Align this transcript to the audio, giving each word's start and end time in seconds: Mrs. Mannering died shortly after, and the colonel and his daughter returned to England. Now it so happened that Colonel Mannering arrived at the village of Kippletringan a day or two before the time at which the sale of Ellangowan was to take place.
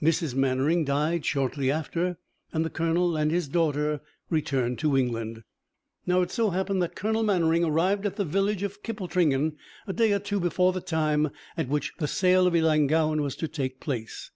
Mrs. 0.00 0.36
Mannering 0.36 0.84
died 0.84 1.24
shortly 1.26 1.68
after, 1.68 2.16
and 2.52 2.64
the 2.64 2.70
colonel 2.70 3.16
and 3.16 3.32
his 3.32 3.48
daughter 3.48 4.00
returned 4.30 4.78
to 4.78 4.96
England. 4.96 5.42
Now 6.06 6.20
it 6.20 6.30
so 6.30 6.50
happened 6.50 6.80
that 6.82 6.94
Colonel 6.94 7.24
Mannering 7.24 7.64
arrived 7.64 8.06
at 8.06 8.14
the 8.14 8.24
village 8.24 8.62
of 8.62 8.84
Kippletringan 8.84 9.56
a 9.88 9.92
day 9.92 10.12
or 10.12 10.20
two 10.20 10.38
before 10.38 10.72
the 10.72 10.80
time 10.80 11.30
at 11.56 11.66
which 11.66 11.94
the 11.98 12.06
sale 12.06 12.46
of 12.46 12.54
Ellangowan 12.54 13.22
was 13.22 13.34
to 13.34 13.48
take 13.48 13.80
place. 13.80 14.30